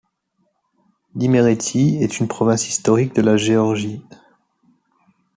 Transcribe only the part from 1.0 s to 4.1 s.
L'Iméréthie est une province historique de la Géorgie.